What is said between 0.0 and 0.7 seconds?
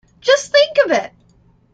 Just